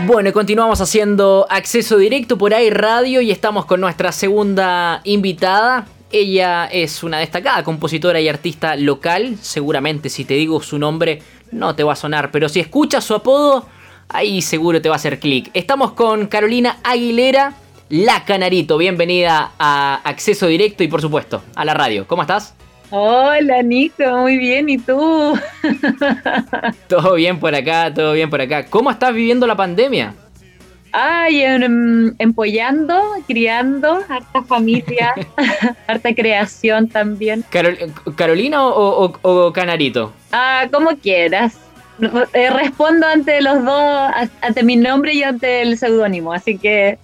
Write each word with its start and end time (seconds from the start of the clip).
Bueno, 0.00 0.30
y 0.30 0.32
continuamos 0.32 0.80
haciendo 0.80 1.46
acceso 1.50 1.98
directo 1.98 2.38
por 2.38 2.54
ahí 2.54 2.70
radio 2.70 3.20
y 3.20 3.30
estamos 3.30 3.66
con 3.66 3.80
nuestra 3.80 4.10
segunda 4.10 5.00
invitada. 5.04 5.86
Ella 6.10 6.64
es 6.64 7.02
una 7.02 7.18
destacada 7.18 7.62
compositora 7.62 8.18
y 8.20 8.28
artista 8.28 8.74
local. 8.74 9.36
Seguramente 9.40 10.08
si 10.08 10.24
te 10.24 10.34
digo 10.34 10.62
su 10.62 10.78
nombre 10.78 11.22
no 11.52 11.76
te 11.76 11.84
va 11.84 11.92
a 11.92 11.96
sonar, 11.96 12.30
pero 12.30 12.48
si 12.48 12.58
escuchas 12.58 13.04
su 13.04 13.14
apodo, 13.14 13.66
ahí 14.08 14.40
seguro 14.40 14.80
te 14.80 14.88
va 14.88 14.94
a 14.94 14.96
hacer 14.96 15.20
clic. 15.20 15.50
Estamos 15.52 15.92
con 15.92 16.26
Carolina 16.26 16.78
Aguilera, 16.82 17.54
la 17.90 18.24
Canarito. 18.24 18.78
Bienvenida 18.78 19.52
a 19.58 20.00
Acceso 20.04 20.46
Directo 20.46 20.82
y 20.82 20.88
por 20.88 21.02
supuesto 21.02 21.42
a 21.54 21.64
la 21.66 21.74
radio. 21.74 22.06
¿Cómo 22.08 22.22
estás? 22.22 22.54
Hola 22.94 23.62
Nico, 23.62 24.04
muy 24.18 24.36
bien, 24.36 24.68
¿y 24.68 24.76
tú? 24.76 25.32
todo 26.88 27.14
bien 27.14 27.40
por 27.40 27.54
acá, 27.54 27.90
todo 27.94 28.12
bien 28.12 28.28
por 28.28 28.42
acá. 28.42 28.66
¿Cómo 28.66 28.90
estás 28.90 29.14
viviendo 29.14 29.46
la 29.46 29.56
pandemia? 29.56 30.14
Ay, 30.92 31.40
em, 31.40 32.14
empollando, 32.18 33.00
criando, 33.26 34.04
harta 34.06 34.42
familia, 34.42 35.14
harta 35.86 36.14
creación 36.14 36.86
también. 36.86 37.42
¿Carolina 38.14 38.66
o, 38.66 39.52
Canarito? 39.54 40.12
Ah, 40.30 40.66
como 40.70 40.94
quieras. 40.98 41.56
Eh, 42.34 42.50
respondo 42.50 43.06
ante 43.06 43.40
los 43.40 43.64
dos, 43.64 44.10
ante 44.42 44.62
mi 44.62 44.76
nombre 44.76 45.14
y 45.14 45.22
ante 45.22 45.62
el 45.62 45.78
seudónimo, 45.78 46.34
así 46.34 46.58
que 46.58 46.98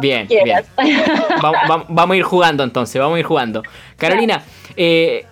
bien, 0.00 0.26
bien. 0.28 0.64
vamos, 1.42 2.10
a 2.10 2.16
ir 2.16 2.22
jugando 2.22 2.64
entonces, 2.64 3.00
vamos 3.00 3.16
a 3.16 3.20
ir 3.20 3.26
jugando. 3.26 3.62
Carolina, 3.96 4.42
eh, 4.76 5.24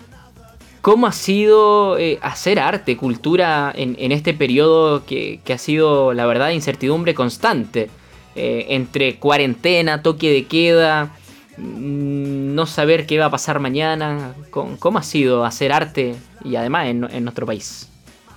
¿cómo 0.81 1.07
ha 1.07 1.13
sido 1.13 1.99
eh, 1.99 2.19
hacer 2.23 2.59
arte, 2.59 2.97
cultura 2.97 3.73
en, 3.75 4.13
este 4.13 4.35
periodo 4.35 5.05
que, 5.05 5.41
ha 5.53 5.59
sido, 5.59 6.13
la 6.13 6.27
verdad, 6.27 6.51
incertidumbre 6.51 7.15
constante? 7.15 7.91
Eh, 8.37 8.67
entre 8.71 9.17
cuarentena, 9.17 10.03
toque 10.03 10.33
de 10.33 10.47
queda, 10.47 11.13
mm, 11.57 12.55
no 12.55 12.67
saber 12.67 13.07
qué 13.07 13.19
va 13.19 13.27
a 13.27 13.31
pasar 13.31 13.61
mañana. 13.61 14.35
¿Cómo, 14.51 14.99
ha 14.99 15.03
sido 15.05 15.45
hacer 15.45 15.73
arte 15.73 16.17
y 16.45 16.57
además 16.57 16.89
en, 16.89 17.09
en 17.11 17.23
nuestro 17.23 17.47
país? 17.47 17.89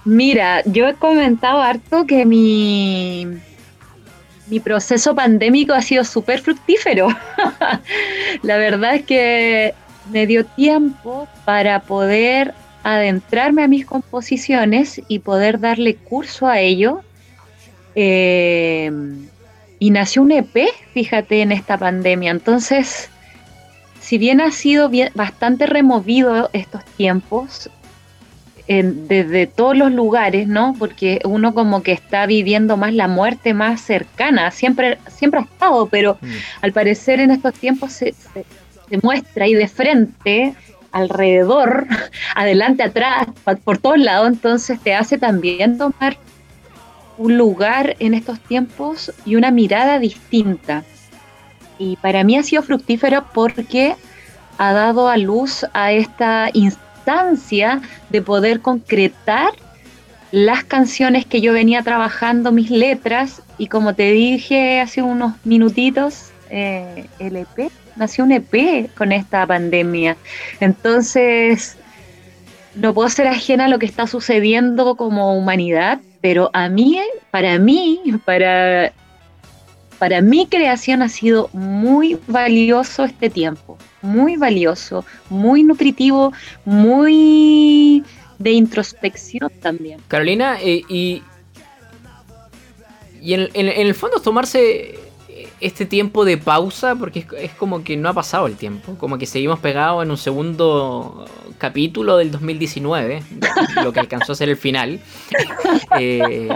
Mira, 0.07 0.61
yo 0.63 0.87
he 0.87 0.93
comentado 0.93 1.61
harto 1.61 2.05
que 2.05 2.25
mi, 2.25 3.27
mi 4.49 4.59
proceso 4.59 5.13
pandémico 5.15 5.73
ha 5.73 5.81
sido 5.81 6.03
súper 6.03 6.39
fructífero. 6.39 7.09
la 8.43 8.57
verdad 8.57 8.95
es 8.95 9.03
que 9.03 9.73
me 10.11 10.25
dio 10.25 10.45
tiempo 10.45 11.27
para 11.45 11.81
poder 11.81 12.53
adentrarme 12.83 13.63
a 13.63 13.67
mis 13.67 13.85
composiciones 13.85 15.01
y 15.07 15.19
poder 15.19 15.59
darle 15.59 15.95
curso 15.95 16.47
a 16.47 16.59
ello. 16.59 17.01
Eh, 17.95 18.91
y 19.79 19.91
nació 19.91 20.21
un 20.21 20.31
EP, 20.31 20.67
fíjate, 20.93 21.41
en 21.41 21.51
esta 21.51 21.77
pandemia. 21.77 22.31
Entonces, 22.31 23.09
si 23.99 24.17
bien 24.17 24.39
ha 24.39 24.51
sido 24.51 24.89
bastante 25.13 25.65
removido 25.65 26.49
estos 26.53 26.83
tiempos, 26.85 27.69
desde 28.67 29.47
todos 29.47 29.77
los 29.77 29.91
lugares, 29.91 30.47
¿no? 30.47 30.75
Porque 30.77 31.21
uno 31.23 31.53
como 31.53 31.83
que 31.83 31.93
está 31.93 32.25
viviendo 32.25 32.75
más 32.75 32.93
la 32.93 33.07
muerte 33.07 33.53
más 33.53 33.79
cercana, 33.79 34.51
siempre, 34.51 34.97
siempre 35.07 35.39
ha 35.39 35.43
estado, 35.43 35.87
pero 35.87 36.17
mm. 36.19 36.27
al 36.61 36.73
parecer 36.73 37.21
en 37.21 37.31
estos 37.31 37.53
tiempos 37.53 37.93
se, 37.93 38.13
muestra 39.01 39.45
ahí 39.45 39.53
de 39.53 39.69
frente, 39.69 40.53
alrededor, 40.91 41.87
adelante, 42.35 42.83
atrás, 42.83 43.27
por 43.63 43.77
todos 43.77 43.99
lados, 43.99 44.27
entonces 44.27 44.79
te 44.81 44.93
hace 44.93 45.17
también 45.17 45.77
tomar 45.77 46.17
un 47.17 47.37
lugar 47.37 47.95
en 47.99 48.13
estos 48.13 48.39
tiempos 48.41 49.13
y 49.25 49.37
una 49.37 49.49
mirada 49.49 49.97
distinta. 49.97 50.83
Y 51.79 51.95
para 51.97 52.23
mí 52.23 52.37
ha 52.37 52.43
sido 52.43 52.63
fructífero 52.63 53.25
porque 53.33 53.95
ha 54.57 54.73
dado 54.73 55.07
a 55.07 55.17
luz 55.17 55.65
a 55.73 55.93
esta 55.93 56.49
instancia 56.53 56.86
de 58.09 58.21
poder 58.21 58.59
concretar 58.59 59.51
las 60.31 60.63
canciones 60.63 61.25
que 61.25 61.39
yo 61.39 61.53
venía 61.53 61.81
trabajando, 61.81 62.51
mis 62.51 62.69
letras, 62.69 63.41
y 63.57 63.67
como 63.67 63.95
te 63.95 64.11
dije 64.11 64.81
hace 64.81 65.01
unos 65.01 65.33
minutitos, 65.45 66.31
eh, 66.49 67.07
el 67.19 67.37
EP, 67.37 67.71
nació 67.95 68.25
un 68.25 68.33
EP 68.33 68.89
con 68.95 69.11
esta 69.11 69.45
pandemia. 69.47 70.17
Entonces, 70.59 71.77
no 72.75 72.93
puedo 72.93 73.09
ser 73.09 73.27
ajena 73.27 73.65
a 73.65 73.67
lo 73.69 73.79
que 73.79 73.85
está 73.85 74.05
sucediendo 74.05 74.95
como 74.95 75.37
humanidad, 75.37 75.99
pero 76.21 76.49
a 76.53 76.67
mí, 76.67 76.99
para 77.31 77.57
mí, 77.57 78.01
para, 78.25 78.91
para 79.99 80.21
mi 80.21 80.47
creación 80.47 81.01
ha 81.01 81.09
sido 81.09 81.49
muy 81.53 82.19
valioso 82.27 83.03
este 83.03 83.29
tiempo 83.29 83.77
muy 84.01 84.37
valioso, 84.37 85.05
muy 85.29 85.63
nutritivo, 85.63 86.33
muy 86.65 88.03
de 88.39 88.51
introspección 88.51 89.51
también. 89.61 89.99
Carolina, 90.07 90.57
eh, 90.61 90.83
y, 90.87 91.23
y 93.21 93.33
en, 93.33 93.49
el 93.53 93.93
fondo 93.95 94.19
tomarse 94.19 94.99
este 95.59 95.85
tiempo 95.85 96.23
de 96.23 96.37
pausa, 96.37 96.95
porque 96.95 97.25
es, 97.37 97.51
como 97.53 97.83
que 97.83 97.97
no 97.97 98.09
ha 98.09 98.13
pasado 98.13 98.47
el 98.47 98.55
tiempo, 98.55 98.95
como 98.97 99.17
que 99.17 99.25
seguimos 99.25 99.59
pegados 99.59 100.03
en 100.03 100.11
un 100.11 100.17
segundo 100.17 101.25
capítulo 101.57 102.17
del 102.17 102.31
2019, 102.31 103.23
lo 103.83 103.91
que 103.91 103.99
alcanzó 103.99 104.33
a 104.33 104.35
ser 104.35 104.49
el 104.49 104.57
final. 104.57 104.99
Eh, 105.99 106.49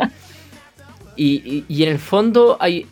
y, 1.15 1.65
y, 1.67 1.83
en 1.83 1.89
el 1.89 1.99
fondo 1.99 2.57
hay, 2.59 2.85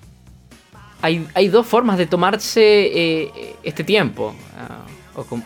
hay, 1.01 1.47
dos 1.47 1.65
formas 1.65 1.97
de 1.97 2.05
tomarse 2.05 2.61
eh, 2.61 3.55
este 3.63 3.83
tiempo. 3.83 4.35
Ah, 4.57 4.85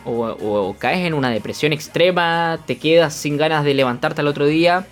o, 0.06 0.76
caes 0.78 1.06
en 1.06 1.14
una 1.16 1.30
depresión 1.32 1.74
extrema, 1.74 2.60
te 2.68 2.78
quedas 2.78 3.16
sin 3.16 3.38
ganas 3.38 3.64
de 3.64 3.74
levantarte 3.74 4.22
al 4.22 4.28
otro 4.28 4.46
día, 4.46 4.86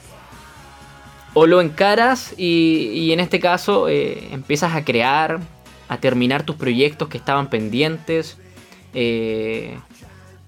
o 1.35 1.45
lo 1.45 1.61
encaras 1.61 2.33
y, 2.35 3.11
en 3.11 3.19
este 3.19 3.39
caso 3.39 3.89
eh, 3.89 4.29
empiezas 4.31 4.73
a 4.73 4.83
crear, 4.83 5.39
a 5.88 5.97
terminar 5.97 6.44
tus 6.44 6.55
proyectos 6.55 7.09
que 7.09 7.17
estaban 7.17 7.49
pendientes, 7.49 8.38
eh, 8.95 9.78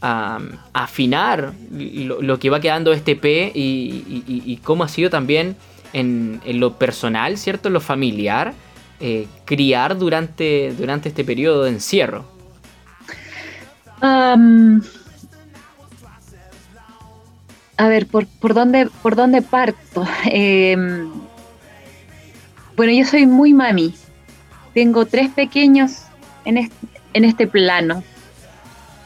a, 0.01 0.39
afinar 0.73 1.53
lo, 1.71 2.39
que 2.39 2.49
va 2.49 2.59
quedando 2.59 2.91
este 2.91 3.15
P 3.15 3.51
y, 3.53 4.59
cómo 4.63 4.83
ha 4.83 4.87
sido 4.87 5.11
también 5.11 5.55
en 5.93 6.41
lo 6.45 6.73
personal, 6.79 7.37
¿cierto? 7.37 7.67
En 7.67 7.73
lo 7.73 7.81
familiar 7.81 8.55
eh, 9.05 9.27
criar 9.43 9.97
durante, 9.97 10.73
durante 10.77 11.09
este 11.09 11.25
periodo 11.25 11.63
de 11.63 11.71
encierro? 11.71 12.23
a 14.01 14.37
ver, 17.89 18.07
¿por, 18.07 18.27
por, 18.27 18.53
dónde, 18.53 18.89
por 19.01 19.17
dónde 19.17 19.41
parto? 19.41 20.07
Em, 20.25 21.11
bueno, 22.77 22.93
yo 22.93 23.03
soy 23.03 23.27
muy 23.27 23.53
mami. 23.53 23.93
Tengo 24.73 25.05
tres 25.05 25.29
pequeños 25.31 26.03
en 26.45 26.59
este, 26.59 26.87
en 27.11 27.25
este 27.25 27.45
plano. 27.45 28.03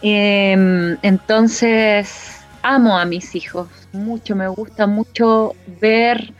Em, 0.04 0.96
entonces, 1.02 2.38
amo 2.62 3.00
a 3.00 3.06
mis 3.06 3.34
hijos 3.34 3.68
mucho. 3.94 4.36
Me 4.36 4.48
gusta 4.48 4.86
mucho 4.86 5.56
ver 5.82 6.36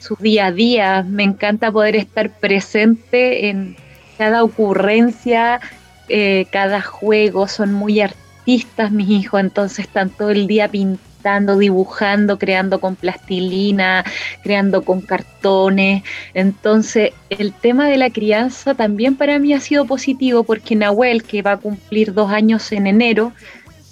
su 0.00 0.16
día 0.16 0.46
a 0.46 0.52
día. 0.52 1.04
Me 1.08 1.22
encanta 1.22 1.70
poder 1.70 1.94
estar 1.94 2.30
presente 2.30 3.48
en 3.48 3.76
cada 4.18 4.42
ocurrencia, 4.42 5.60
eh, 6.08 6.46
cada 6.50 6.80
juego. 6.80 7.46
Son 7.46 7.72
muy 7.72 8.00
artistas 8.00 8.90
mis 8.90 9.08
hijos, 9.10 9.40
entonces 9.40 9.86
están 9.86 10.10
todo 10.10 10.30
el 10.30 10.46
día 10.46 10.68
pintando, 10.68 11.58
dibujando, 11.58 12.38
creando 12.38 12.80
con 12.80 12.96
plastilina, 12.96 14.04
creando 14.42 14.82
con 14.82 15.02
cartones. 15.02 16.02
Entonces, 16.34 17.12
el 17.28 17.52
tema 17.52 17.88
de 17.88 17.98
la 17.98 18.10
crianza 18.10 18.74
también 18.74 19.16
para 19.16 19.38
mí 19.38 19.52
ha 19.52 19.60
sido 19.60 19.84
positivo 19.84 20.42
porque 20.42 20.74
Nahuel, 20.74 21.22
que 21.22 21.42
va 21.42 21.52
a 21.52 21.56
cumplir 21.58 22.14
dos 22.14 22.30
años 22.30 22.72
en 22.72 22.86
enero, 22.86 23.32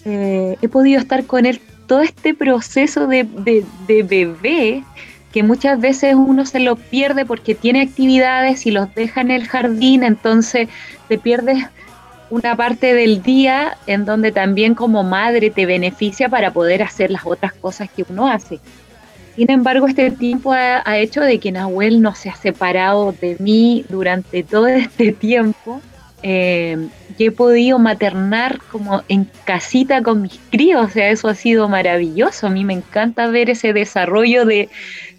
eh, 0.05 0.57
he 0.63 0.69
podido 0.69 0.99
estar 1.01 1.25
con 1.25 1.45
él 1.47 1.61
todo 1.87 2.01
este 2.01 2.35
proceso 2.35 3.07
de, 3.07 3.27
de 3.87 4.03
bebé 4.03 4.85
que 5.33 5.43
muchas 5.43 5.81
veces 5.81 6.15
uno 6.15 6.47
se 6.47 6.61
lo 6.61 6.77
pierde 6.77 7.27
porque 7.27 7.55
tiene 7.55 7.83
actividades 7.83 8.67
y 8.67 8.71
los 8.71 8.95
deja 8.95 9.21
en 9.21 9.31
el 9.31 9.47
jardín, 9.47 10.03
entonces 10.03 10.69
te 11.09 11.19
pierdes 11.19 11.67
una 12.31 12.57
parte 12.57 12.95
del 12.95 13.23
día 13.23 13.77
en 13.87 14.05
donde 14.05 14.33
también 14.33 14.75
como 14.75 15.03
madre 15.03 15.51
te 15.51 15.67
beneficia 15.67 16.29
para 16.29 16.53
poder 16.53 16.83
hacer 16.83 17.11
las 17.11 17.25
otras 17.25 17.53
cosas 17.55 17.89
que 17.91 18.05
uno 18.09 18.29
hace. 18.29 18.61
Sin 19.37 19.51
embargo, 19.51 19.87
este 19.87 20.11
tiempo 20.11 20.53
ha, 20.53 20.99
hecho 20.99 21.21
de 21.21 21.39
que 21.39 21.53
Nahuel 21.53 22.03
no 22.03 22.15
se 22.15 22.29
ha 22.29 22.35
separado 22.35 23.13
de 23.13 23.37
mí 23.39 23.85
durante 23.89 24.43
todo 24.43 24.67
este 24.67 25.13
tiempo. 25.13 25.81
Eh, 26.25 26.89
he 27.19 27.31
podido 27.31 27.79
maternar 27.79 28.59
como 28.71 29.03
en 29.09 29.29
casita 29.45 30.03
con 30.03 30.23
mis 30.23 30.41
críos, 30.51 30.87
o 30.87 30.89
sea, 30.89 31.11
eso 31.11 31.29
ha 31.29 31.35
sido 31.35 31.69
maravilloso. 31.69 32.49
A 32.49 32.51
mí 32.51 32.65
me 32.65 32.75
encanta 32.75 33.29
ver 33.29 33.51
ese 33.51 33.73
desarrollo 33.73 34.45
de, 34.45 34.69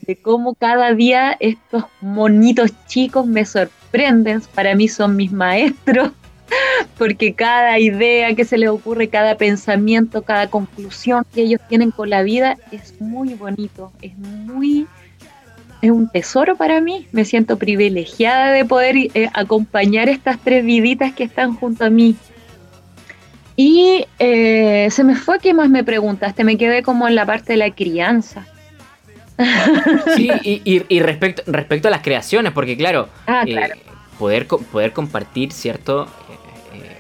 de 0.10 0.16
cómo 0.16 0.56
cada 0.56 0.96
día 0.96 1.38
estos 1.40 1.84
monitos 2.02 2.72
chicos 2.88 3.28
me 3.28 3.46
sorprenden. 3.46 4.42
Para 4.56 4.74
mí 4.74 4.88
son 4.88 5.16
mis 5.16 5.32
maestros, 5.32 6.14
porque 6.98 7.36
cada 7.36 7.78
idea 7.78 8.34
que 8.34 8.44
se 8.44 8.58
les 8.58 8.70
ocurre, 8.70 9.10
cada 9.10 9.38
pensamiento, 9.38 10.24
cada 10.24 10.50
conclusión 10.50 11.28
que 11.32 11.42
ellos 11.42 11.62
tienen 11.70 11.92
con 11.92 12.10
la 12.10 12.24
vida 12.24 12.58
es 12.72 13.00
muy 13.00 13.36
bonito, 13.36 13.92
es 14.02 14.18
muy 14.18 14.88
es 15.84 15.92
un 15.92 16.10
tesoro 16.10 16.56
para 16.56 16.82
mí. 16.82 17.06
Me 17.12 17.24
siento 17.24 17.60
privilegiada 17.60 18.52
de 18.52 18.66
poder 18.66 18.96
eh, 18.98 19.30
acompañar 19.36 20.10
estas 20.10 20.40
tres 20.40 20.66
viditas 20.66 21.14
que 21.14 21.24
están 21.24 21.54
junto 21.54 21.86
a 21.86 21.92
mí. 21.92 22.16
Y 23.56 24.08
eh, 24.18 24.88
se 24.90 25.04
me 25.04 25.16
fue, 25.16 25.38
¿qué 25.38 25.54
más 25.54 25.70
me 25.70 25.84
preguntaste? 25.84 26.44
Me 26.44 26.58
quedé 26.58 26.82
como 26.82 27.08
en 27.08 27.14
la 27.14 27.28
parte 27.28 27.54
de 27.54 27.58
la 27.58 27.70
crianza. 27.70 28.48
Sí, 30.16 30.30
y, 30.44 31.00
respecto, 31.00 31.44
respecto 31.48 31.88
a 31.88 31.92
las 31.92 32.02
creaciones, 32.02 32.52
porque 32.52 32.76
claro, 32.78 33.10
ah, 33.26 33.44
eh, 33.48 33.72
poder, 34.18 34.48
poder 34.48 34.94
compartir, 34.94 35.52
¿cierto? 35.52 36.08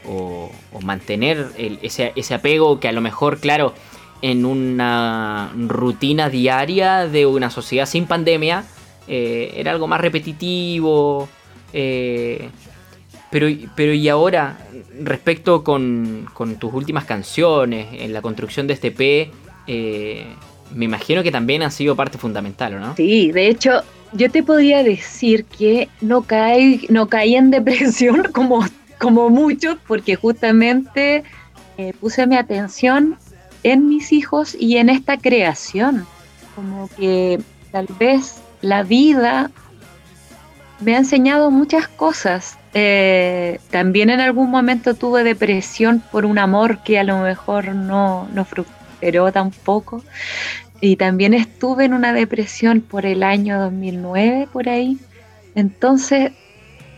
o, 0.08 0.52
mantener 0.82 1.50
ese, 1.82 2.14
ese 2.16 2.34
apego 2.34 2.80
que 2.80 2.88
a 2.88 2.92
lo 2.92 3.02
mejor, 3.02 3.40
claro, 3.40 3.74
en 4.22 4.46
una 4.46 5.52
rutina 5.56 6.30
diaria 6.30 7.08
de 7.08 7.26
una 7.26 7.50
sociedad 7.50 7.86
sin 7.86 8.06
pandemia, 8.06 8.64
eh, 9.08 9.54
era 9.56 9.72
algo 9.72 9.88
más 9.88 10.02
repetitivo. 10.02 11.28
Eh, 11.74 12.50
pero, 13.32 13.48
pero 13.76 13.94
y 13.94 14.10
ahora, 14.10 14.58
respecto 15.02 15.64
con, 15.64 16.28
tus 16.60 16.74
últimas 16.74 17.06
canciones, 17.06 17.88
en 17.92 18.12
la 18.14 18.22
construcción 18.22 18.68
de 18.68 18.74
este 18.74 18.92
P, 18.92 19.32
eh, 19.68 20.26
me 20.74 20.86
imagino 20.86 21.24
que 21.24 21.32
también 21.32 21.64
han 21.64 21.72
sido 21.72 21.96
parte 21.96 22.18
fundamental, 22.18 22.80
¿no? 22.80 22.96
Sí, 22.96 23.32
de 23.32 23.48
hecho, 23.48 23.84
yo 24.14 24.30
te 24.30 24.44
podría 24.44 24.84
decir 24.84 25.46
que 25.46 25.90
no 26.02 26.22
caí, 26.24 26.86
no 26.90 27.08
caí 27.08 27.36
en 27.36 27.52
depresión 27.52 28.24
como, 28.34 28.66
como 29.00 29.30
muchos, 29.30 29.78
porque 29.88 30.16
justamente 30.16 31.24
puse 32.00 32.28
mi 32.28 32.36
atención 32.36 33.18
en 33.64 33.88
mis 33.88 34.12
hijos 34.12 34.56
y 34.60 34.78
en 34.78 34.90
esta 34.90 35.18
creación. 35.18 36.06
Como 36.56 36.90
que 36.98 37.40
tal 37.72 37.88
vez 38.00 38.42
la 38.62 38.84
vida 38.84 39.52
me 40.82 40.96
ha 40.96 40.98
enseñado 40.98 41.52
muchas 41.52 41.88
cosas. 41.88 42.58
Eh, 42.74 43.60
también 43.70 44.10
en 44.10 44.20
algún 44.20 44.50
momento 44.50 44.94
tuve 44.94 45.24
depresión 45.24 46.04
por 46.12 46.26
un 46.26 46.38
amor 46.38 46.84
que 46.84 47.00
a 47.00 47.04
lo 47.04 47.20
mejor 47.20 47.74
no, 47.74 48.28
no 48.34 48.46
prosperó 49.00 49.32
tampoco. 49.32 50.04
Y 50.82 50.96
también 50.96 51.34
estuve 51.34 51.86
en 51.86 51.94
una 51.94 52.14
depresión 52.14 52.82
por 52.82 53.06
el 53.06 53.24
año 53.24 53.60
2009, 53.60 54.48
por 54.52 54.70
ahí. 54.70 54.98
Entonces, 55.56 56.32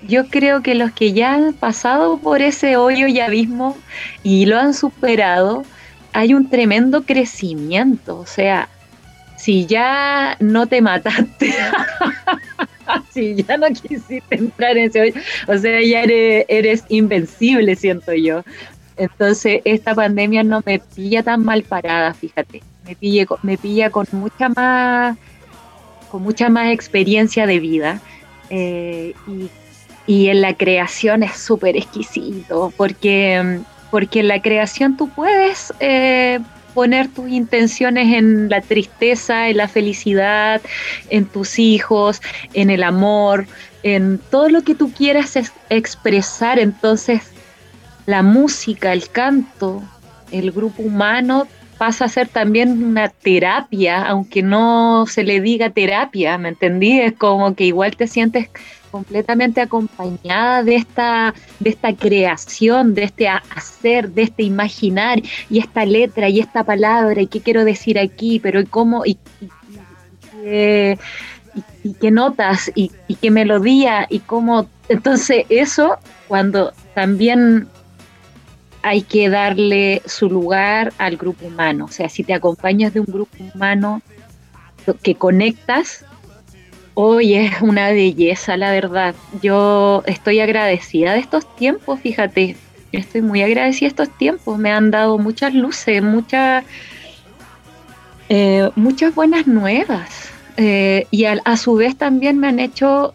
yo 0.08 0.28
creo 0.28 0.62
que 0.62 0.76
los 0.76 0.92
que 0.92 1.14
ya 1.14 1.34
han 1.34 1.54
pasado 1.54 2.18
por 2.18 2.42
ese 2.42 2.78
hoyo 2.78 3.08
y 3.08 3.20
abismo 3.20 3.78
y 4.24 4.46
lo 4.46 4.60
han 4.60 4.74
superado, 4.74 5.64
hay 6.14 6.34
un 6.34 6.50
tremendo 6.50 7.04
crecimiento, 7.04 8.20
o 8.20 8.26
sea, 8.26 8.68
si 9.38 9.66
ya 9.66 10.36
no 10.40 10.68
te 10.68 10.82
mataste, 10.82 11.54
si 13.12 13.44
ya 13.44 13.58
no 13.58 13.68
quisiste 13.68 14.24
entrar 14.30 14.78
en 14.78 14.90
ese 14.90 15.02
hoyo, 15.02 15.14
o 15.48 15.58
sea, 15.58 15.82
ya 15.82 16.04
eres, 16.04 16.84
invencible, 16.90 17.76
siento 17.76 18.14
yo. 18.14 18.44
Entonces, 19.02 19.62
esta 19.66 19.96
pandemia 19.96 20.44
no 20.44 20.62
me 20.64 20.78
pilla 20.78 21.24
tan 21.24 21.44
mal 21.44 21.64
parada, 21.64 22.14
fíjate. 22.14 22.62
Me, 22.86 22.96
pilla, 22.96 23.26
me 23.42 23.58
pilla 23.58 23.90
con 23.90 24.06
mucha 24.12 24.50
más 24.50 25.18
con 26.12 26.24
mucha 26.24 26.50
más 26.50 26.72
experiencia 26.72 27.48
de 27.48 27.60
vida 27.60 28.02
eh, 28.50 29.14
y, 29.28 29.50
y 30.06 30.28
en 30.28 30.42
la 30.42 30.54
creación 30.56 31.24
es 31.24 31.38
súper 31.38 31.78
exquisito 31.78 32.74
porque 32.76 33.62
porque 33.92 34.20
en 34.20 34.28
la 34.28 34.42
creación 34.42 34.98
tú 34.98 35.10
puedes 35.10 35.74
eh, 35.80 36.40
poner 36.74 37.08
tus 37.10 37.30
intenciones 37.30 38.14
en 38.14 38.50
la 38.50 38.62
tristeza, 38.62 39.50
en 39.50 39.58
la 39.58 39.68
felicidad, 39.68 40.62
en 41.10 41.26
tus 41.26 41.60
hijos, 41.60 42.22
en 42.54 42.70
el 42.70 42.84
amor, 42.84 43.48
en 43.84 44.20
todo 44.30 44.50
lo 44.50 44.64
que 44.64 44.76
tú 44.76 44.92
quieras 44.94 45.38
expresar. 45.70 46.60
Entonces, 46.60 47.31
la 48.06 48.24
música, 48.24 48.94
el 48.94 49.10
canto, 49.10 49.82
el 50.32 50.52
grupo 50.52 50.84
humano 50.84 51.48
pasa 51.78 52.06
a 52.06 52.10
ser 52.10 52.28
también 52.28 52.84
una 52.84 53.10
terapia, 53.10 54.04
aunque 54.04 54.44
no 54.44 55.06
se 55.08 55.24
le 55.24 55.42
diga 55.42 55.72
terapia, 55.72 56.38
¿me 56.38 56.50
entendí? 56.50 57.00
Es 57.02 57.14
como 57.14 57.56
que 57.56 57.66
igual 57.66 57.96
te 57.96 58.06
sientes 58.06 58.50
completamente 58.92 59.62
acompañada 59.62 60.62
de 60.62 60.76
esta, 60.76 61.34
de 61.60 61.72
esta 61.72 61.96
creación, 61.96 62.94
de 62.94 63.06
este 63.06 63.28
hacer, 63.28 64.12
de 64.12 64.24
este 64.24 64.44
imaginar, 64.44 65.22
y 65.50 65.58
esta 65.58 65.86
letra, 65.86 66.30
y 66.30 66.40
esta 66.40 66.64
palabra, 66.64 67.20
y 67.20 67.28
qué 67.28 67.42
quiero 67.42 67.66
decir 67.66 67.98
aquí, 67.98 68.40
pero 68.40 68.60
y 68.60 68.66
cómo, 68.66 69.04
y, 69.04 69.18
qué 70.44 72.12
notas, 72.12 72.72
y, 72.76 72.92
qué 73.20 73.32
melodía, 73.32 74.06
y 74.10 74.20
cómo. 74.20 74.68
Entonces, 74.88 75.46
eso, 75.50 75.98
cuando 76.28 76.74
también 76.94 77.68
hay 78.84 79.02
que 79.02 79.30
darle 79.30 80.02
su 80.06 80.30
lugar 80.30 80.94
al 80.98 81.18
grupo 81.18 81.48
humano. 81.48 81.86
O 81.86 81.92
sea, 81.92 82.10
si 82.10 82.24
te 82.24 82.34
acompañas 82.34 82.94
de 82.94 83.00
un 83.00 83.06
grupo 83.06 83.38
humano 83.54 84.02
que 85.04 85.16
conectas, 85.16 86.06
Hoy 86.94 87.36
es 87.36 87.62
una 87.62 87.90
belleza, 87.92 88.58
la 88.58 88.72
verdad. 88.72 89.16
Yo 89.42 90.04
estoy 90.06 90.40
agradecida 90.42 91.14
de 91.14 91.20
estos 91.20 91.56
tiempos, 91.56 92.00
fíjate. 92.02 92.58
Estoy 92.92 93.22
muy 93.22 93.42
agradecida 93.42 93.88
de 93.88 93.90
estos 93.90 94.18
tiempos. 94.18 94.58
Me 94.60 94.72
han 94.72 94.92
dado 94.92 95.18
muchas 95.18 95.54
luces, 95.54 96.04
muchas, 96.04 96.66
eh, 98.28 98.70
muchas 98.76 99.16
buenas 99.16 99.48
nuevas. 99.48 100.30
Eh, 100.58 101.08
y 101.12 101.26
a, 101.26 101.58
su 101.58 101.76
vez 101.76 101.96
también 101.96 102.40
me 102.40 102.50
han 102.50 102.60
hecho 102.60 103.14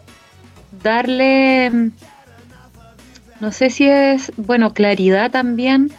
darle, 0.81 1.91
no 3.39 3.51
sé 3.51 3.69
si 3.69 3.87
es, 3.87 4.31
bueno, 4.37 4.73
claridad 4.73 5.31
también, 5.31 5.91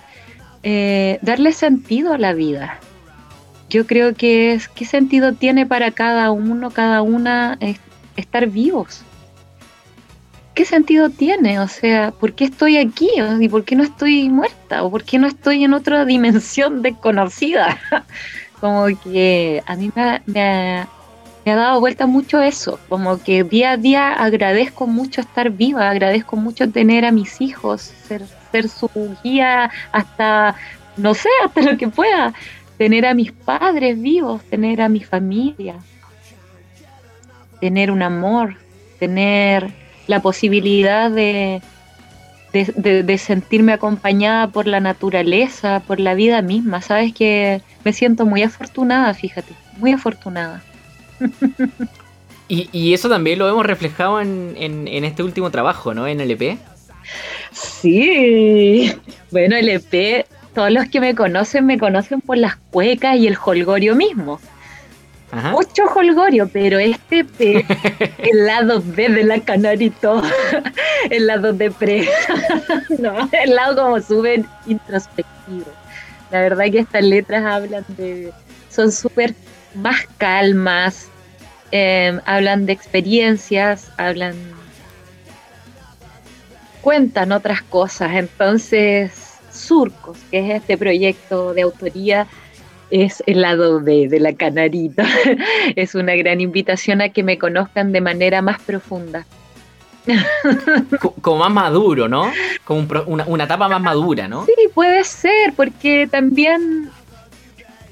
eh, 0.62 1.18
darle 1.22 1.52
sentido 1.52 2.12
a 2.12 2.18
la 2.18 2.32
vida 2.32 2.80
yo 3.68 3.86
creo 3.86 4.14
que 4.14 4.52
es 4.52 4.68
qué 4.68 4.84
sentido 4.84 5.34
tiene 5.34 5.66
para 5.66 5.90
cada 5.90 6.30
uno, 6.30 6.70
cada 6.70 7.02
una 7.02 7.58
estar 8.16 8.46
vivos. 8.48 9.02
¿Qué 10.54 10.64
sentido 10.64 11.10
tiene? 11.10 11.60
O 11.60 11.68
sea, 11.68 12.10
¿por 12.10 12.32
qué 12.32 12.46
estoy 12.46 12.78
aquí? 12.78 13.08
¿Y 13.40 13.48
por 13.48 13.64
qué 13.64 13.76
no 13.76 13.84
estoy 13.84 14.28
muerta? 14.28 14.82
¿O 14.82 14.90
por 14.90 15.04
qué 15.04 15.18
no 15.18 15.26
estoy 15.26 15.64
en 15.64 15.74
otra 15.74 16.04
dimensión 16.06 16.82
desconocida? 16.82 17.78
Como 18.60 18.86
que 19.04 19.62
a 19.66 19.76
mí 19.76 19.90
me, 19.94 20.22
me, 20.26 20.86
ha 21.50 21.56
dado 21.56 21.80
vuelta 21.80 22.06
mucho 22.06 22.40
eso. 22.42 22.78
Como 22.88 23.22
que 23.22 23.44
día 23.44 23.72
a 23.72 23.76
día 23.76 24.12
agradezco 24.12 24.86
mucho 24.86 25.20
estar 25.20 25.50
viva, 25.50 25.88
agradezco 25.88 26.36
mucho 26.36 26.70
tener 26.70 27.04
a 27.04 27.12
mis 27.12 27.40
hijos, 27.40 27.92
ser, 28.06 28.68
su 28.68 28.90
guía 29.22 29.70
hasta, 29.92 30.54
no 30.96 31.14
sé, 31.14 31.28
hasta 31.44 31.62
lo 31.62 31.76
que 31.76 31.88
pueda 31.88 32.32
tener 32.78 33.06
a 33.06 33.14
mis 33.14 33.32
padres 33.32 34.00
vivos, 34.00 34.42
tener 34.44 34.80
a 34.80 34.88
mi 34.88 35.00
familia, 35.00 35.76
tener 37.60 37.90
un 37.90 38.02
amor, 38.02 38.56
tener 38.98 39.70
la 40.06 40.20
posibilidad 40.20 41.10
de, 41.10 41.60
sentirme 43.18 43.72
acompañada 43.72 44.48
por 44.48 44.66
la 44.66 44.80
naturaleza, 44.80 45.80
por 45.86 46.00
la 46.00 46.14
vida 46.14 46.40
misma. 46.40 46.80
Sabes 46.80 47.12
que 47.12 47.60
me 47.84 47.92
siento 47.92 48.24
muy 48.26 48.42
afortunada, 48.42 49.12
fíjate, 49.12 49.52
muy 49.78 49.92
afortunada. 49.92 50.62
Y, 52.50 52.94
eso 52.94 53.10
también 53.10 53.38
lo 53.38 53.46
hemos 53.46 53.66
reflejado 53.66 54.22
en, 54.22 54.54
en, 54.56 54.88
en, 54.88 55.04
este 55.04 55.22
último 55.22 55.50
trabajo, 55.50 55.92
¿no? 55.92 56.06
En 56.06 56.18
LP. 56.18 56.56
Sí, 57.52 58.90
bueno, 59.30 59.54
LP 59.54 60.24
todos 60.58 60.72
los 60.72 60.88
que 60.88 60.98
me 61.00 61.14
conocen 61.14 61.66
me 61.66 61.78
conocen 61.78 62.20
por 62.20 62.36
las 62.36 62.56
cuecas 62.56 63.16
y 63.16 63.28
el 63.28 63.38
holgorio 63.40 63.94
mismo. 63.94 64.40
Mucho 65.52 65.84
holgorio, 65.94 66.48
pero 66.52 66.80
este 66.80 67.24
el 68.18 68.44
lado 68.44 68.82
B 68.84 69.08
de 69.08 69.22
la 69.22 69.38
canarito, 69.38 70.20
el 71.10 71.28
lado 71.28 71.52
de 71.52 71.70
pre, 71.70 72.08
no, 72.98 73.28
el 73.30 73.54
lado 73.54 73.84
como 73.84 74.00
súper 74.00 74.44
introspectivo. 74.66 75.70
La 76.32 76.40
verdad 76.40 76.64
que 76.72 76.80
estas 76.80 77.04
letras 77.04 77.44
hablan 77.44 77.84
de, 77.96 78.32
son 78.68 78.90
súper 78.90 79.36
más 79.74 80.06
calmas, 80.18 81.08
em, 81.70 82.20
hablan 82.24 82.66
de 82.66 82.72
experiencias, 82.72 83.90
hablan, 83.96 84.34
cuentan 86.80 87.32
otras 87.32 87.62
cosas, 87.62 88.12
entonces 88.14 89.28
Surcos, 89.52 90.18
que 90.30 90.38
es 90.38 90.60
este 90.60 90.76
proyecto 90.78 91.52
de 91.52 91.62
autoría, 91.62 92.26
es 92.90 93.22
el 93.26 93.42
lado 93.42 93.80
B 93.80 94.08
de 94.08 94.20
la 94.20 94.32
canarita. 94.32 95.04
es 95.76 95.94
una 95.94 96.14
gran 96.14 96.40
invitación 96.40 97.00
a 97.00 97.10
que 97.10 97.22
me 97.22 97.38
conozcan 97.38 97.92
de 97.92 98.00
manera 98.00 98.42
más 98.42 98.60
profunda. 98.60 99.26
Como 101.20 101.38
más 101.38 101.50
maduro, 101.50 102.08
¿no? 102.08 102.32
Como 102.64 102.86
una, 103.06 103.26
una 103.26 103.44
etapa 103.44 103.68
más 103.68 103.82
madura, 103.82 104.26
¿no? 104.26 104.46
Sí, 104.46 104.54
puede 104.72 105.04
ser, 105.04 105.52
porque 105.54 106.08
también 106.10 106.90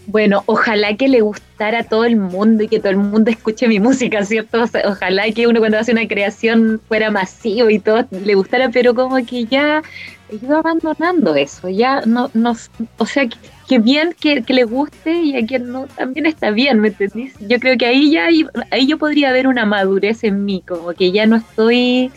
bueno, 0.06 0.42
ojalá 0.46 0.96
que 0.96 1.08
le 1.08 1.20
gustara 1.20 1.80
a 1.80 1.84
todo 1.84 2.04
el 2.04 2.16
mundo 2.16 2.62
y 2.62 2.68
que 2.68 2.78
todo 2.78 2.90
el 2.90 2.96
mundo 2.96 3.30
escuche 3.30 3.66
mi 3.68 3.80
música, 3.80 4.24
¿cierto? 4.24 4.64
ojalá 4.84 5.30
que 5.32 5.46
uno 5.46 5.58
cuando 5.58 5.78
hace 5.78 5.92
una 5.92 6.06
creación 6.06 6.80
fuera 6.88 7.10
masivo 7.10 7.70
y 7.70 7.78
todo 7.78 8.06
le 8.10 8.34
gustara, 8.34 8.68
pero 8.70 8.94
como 8.94 9.16
que 9.24 9.46
ya 9.46 9.82
ido 10.30 10.56
abandonando 10.56 11.34
eso, 11.34 11.68
ya 11.68 12.02
no, 12.04 12.30
no 12.34 12.56
o 12.98 13.06
sea, 13.06 13.28
que, 13.68 13.78
bien 13.78 14.14
que, 14.18 14.42
le 14.46 14.64
guste 14.64 15.12
y 15.12 15.36
a 15.36 15.46
quien 15.46 15.70
no 15.70 15.86
también 15.86 16.26
está 16.26 16.50
bien, 16.50 16.80
¿me 16.80 16.88
entendís? 16.88 17.34
Yo 17.40 17.58
creo 17.60 17.76
que 17.78 17.86
ahí 17.86 18.10
ya 18.10 18.26
ahí 18.70 18.86
yo 18.86 18.98
podría 18.98 19.32
ver 19.32 19.46
una 19.46 19.64
madurez 19.66 20.24
en 20.24 20.44
mí, 20.44 20.62
como 20.66 20.92
que 20.94 21.12
ya 21.12 21.26
no 21.26 21.36
estoy 21.36 22.10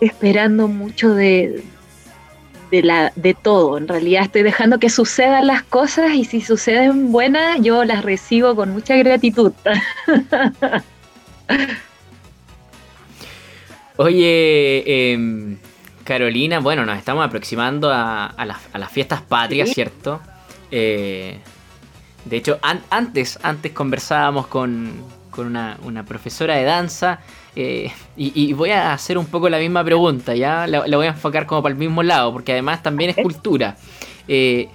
esperando 0.00 0.66
mucho 0.68 1.14
de, 1.14 1.62
de, 2.72 2.82
la, 2.82 3.12
de 3.14 3.34
todo. 3.34 3.76
En 3.76 3.86
realidad 3.86 4.22
estoy 4.22 4.42
dejando 4.42 4.80
que 4.80 4.88
sucedan 4.88 5.46
las 5.46 5.62
cosas 5.62 6.14
y 6.14 6.24
si 6.24 6.40
suceden 6.40 7.12
buenas, 7.12 7.60
yo 7.60 7.84
las 7.84 8.02
recibo 8.02 8.56
con 8.56 8.70
mucha 8.70 8.96
gratitud. 8.96 9.52
Oye, 13.96 15.12
em, 15.12 15.58
Carolina, 16.02 16.60
bueno, 16.60 16.86
nos 16.86 16.96
estamos 16.96 17.26
aproximando 17.26 17.90
a, 17.92 18.34
las, 18.46 18.90
fiestas 18.90 19.20
patrias, 19.20 19.68
¿cierto? 19.68 20.22
Eh, 20.70 21.38
de 22.24 22.36
hecho, 22.36 22.58
antes, 22.90 23.38
antes 23.42 23.72
conversábamos 23.72 24.46
con, 24.46 24.94
con 25.30 25.46
una, 25.46 25.76
una 25.82 26.06
profesora 26.06 26.56
de 26.56 26.64
danza 26.64 27.20
eh, 27.54 27.92
y, 28.16 28.52
voy 28.54 28.70
a 28.70 28.92
hacer 28.92 29.18
un 29.18 29.26
poco 29.26 29.48
la 29.48 29.58
misma 29.58 29.84
pregunta, 29.84 30.34
ya 30.34 30.66
la, 30.66 30.80
voy 30.80 31.06
a 31.06 31.10
enfocar 31.10 31.46
como 31.46 31.62
para 31.62 31.72
el 31.72 31.78
mismo 31.78 32.02
lado, 32.02 32.32
porque 32.32 32.52
además 32.52 32.82
también 32.82 33.10
es 33.10 33.16
cultura. 33.16 33.76
Eh, 34.28 34.68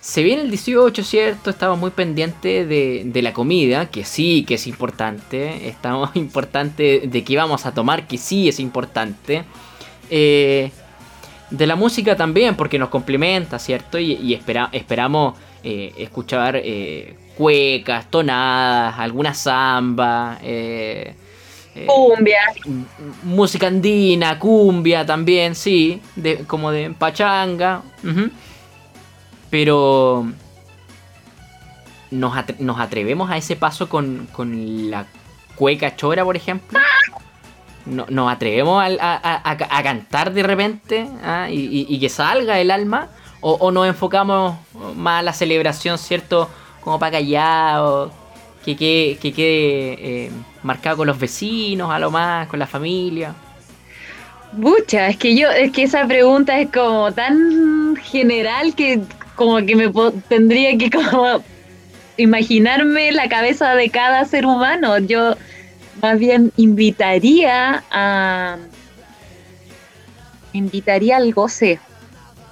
se 0.00 0.22
viene 0.22 0.42
el 0.42 0.48
18, 0.48 1.04
¿cierto? 1.04 1.50
Estamos 1.50 1.78
muy 1.78 1.90
pendientes 1.90 2.68
de, 2.68 3.22
la 3.22 3.32
comida, 3.32 3.86
que 3.86 4.04
sí, 4.04 4.44
que 4.46 4.54
es 4.54 4.66
importante. 4.66 5.68
Estamos 5.68 6.10
importantes 6.16 7.10
de 7.10 7.24
qué 7.24 7.36
vamos 7.36 7.66
a 7.66 7.74
tomar, 7.74 8.06
que 8.06 8.18
sí 8.18 8.48
es 8.48 8.58
importante. 8.58 9.44
Eh, 10.10 10.70
de 11.50 11.66
la 11.66 11.76
música 11.76 12.16
también, 12.16 12.56
porque 12.56 12.78
nos 12.78 12.88
complementa, 12.88 13.58
¿cierto? 13.58 13.98
Y, 13.98 14.34
esperamos 14.72 15.34
escuchar 15.62 16.60
cuecas, 17.36 18.10
tonadas, 18.10 18.98
alguna 18.98 19.34
samba. 19.34 20.38
Eh, 20.42 21.14
cumbia. 21.86 22.40
Música 23.22 23.66
andina, 23.66 24.38
cumbia 24.38 25.04
también, 25.04 25.54
sí. 25.54 26.00
De, 26.16 26.44
como 26.44 26.70
de 26.70 26.90
pachanga. 26.90 27.82
Pero. 29.50 30.26
Nos, 32.10 32.78
atrevemos 32.78 33.30
a 33.30 33.38
ese 33.38 33.56
paso 33.56 33.88
con, 33.88 34.28
la 34.90 35.06
cueca 35.56 35.96
chora, 35.96 36.24
por 36.24 36.36
ejemplo? 36.36 36.78
No, 37.86 38.06
¿Nos 38.10 38.30
atrevemos 38.30 38.84
a, 39.00 39.56
cantar 39.82 40.32
de 40.32 40.42
repente 40.42 41.08
ah, 41.24 41.48
y, 41.50 41.98
que 41.98 42.08
salga 42.08 42.60
el 42.60 42.70
alma? 42.70 43.08
¿O, 43.40 43.70
nos 43.70 43.86
enfocamos 43.86 44.56
más 44.94 45.20
a 45.20 45.22
la 45.22 45.32
celebración, 45.32 45.98
cierto? 45.98 46.48
Como 46.82 46.98
para 46.98 47.12
callar 47.12 47.80
o 47.80 48.21
que 48.64 48.76
quede, 48.76 49.16
que 49.16 49.32
quede 49.32 50.26
eh, 50.26 50.30
marcado 50.62 50.98
con 50.98 51.06
los 51.06 51.18
vecinos, 51.18 51.90
a 51.90 51.98
lo 51.98 52.10
más, 52.10 52.48
con 52.48 52.58
la 52.58 52.66
familia? 52.66 53.34
Mucha, 54.52 55.08
es 55.08 55.16
que 55.16 55.34
yo, 55.34 55.50
es 55.50 55.72
que 55.72 55.84
esa 55.84 56.06
pregunta 56.06 56.58
es 56.60 56.70
como 56.70 57.10
tan 57.12 57.96
general 57.96 58.74
que 58.74 59.00
como 59.34 59.56
que 59.64 59.74
me 59.74 59.90
tendría 60.28 60.76
que 60.76 60.90
como 60.90 61.42
imaginarme 62.16 63.12
la 63.12 63.28
cabeza 63.28 63.74
de 63.74 63.88
cada 63.88 64.24
ser 64.24 64.44
humano. 64.44 64.98
Yo 64.98 65.36
más 66.02 66.18
bien 66.18 66.52
invitaría 66.56 67.82
a 67.90 68.58
invitaría 70.52 71.16
al 71.16 71.32
goce, 71.32 71.78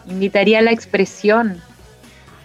invitaría 0.09 0.61
a 0.61 0.62
la 0.62 0.73
expresión, 0.73 1.61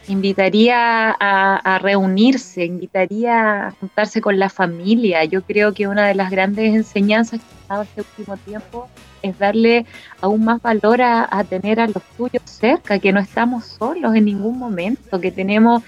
invitaría 0.07 1.11
a, 1.19 1.79
reunirse, 1.79 2.65
invitaría 2.65 3.67
a 3.67 3.71
juntarse 3.71 4.21
con 4.21 4.37
la 4.37 4.49
familia. 4.49 5.23
Yo 5.23 5.41
creo 5.41 5.73
que 5.73 5.87
una 5.87 6.07
de 6.07 6.15
las 6.15 6.29
grandes 6.29 6.73
enseñanzas 6.73 7.39
que 7.39 7.45
he 7.45 7.67
dado 7.67 7.83
este 7.83 8.01
último 8.01 8.37
tiempo 8.37 8.87
es 9.21 9.37
darle 9.39 9.85
aún 10.21 10.45
más 10.45 10.61
valor 10.61 11.01
a, 11.01 11.43
tener 11.49 11.79
a 11.79 11.87
los 11.87 12.03
tuyos 12.17 12.43
cerca, 12.45 12.99
que 12.99 13.11
no 13.11 13.19
estamos 13.19 13.65
solos 13.65 14.13
en 14.15 14.25
ningún 14.25 14.59
momento, 14.59 15.19
que 15.19 15.31
tenemos 15.31 15.81